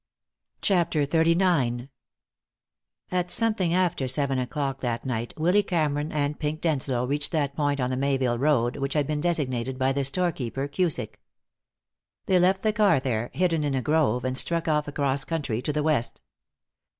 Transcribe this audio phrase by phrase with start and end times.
[0.63, 1.89] CHAPTER XXXIX
[3.11, 7.79] At something after seven o'clock that night Willy Cameron and Pink Denslow reached that point
[7.79, 11.21] on the Mayville Road which had been designated by the storekeeper, Cusick.
[12.25, 15.71] They left the car there, hidden in a grove, and struck off across country to
[15.71, 16.21] the west.